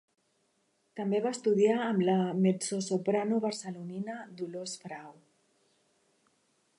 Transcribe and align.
També 0.99 1.19
va 1.25 1.33
estudiar 1.37 1.75
amb 1.89 2.01
la 2.07 2.15
mezzosoprano 2.47 3.39
barcelonina 3.45 4.17
Dolors 4.41 4.77
Frau. 4.87 5.15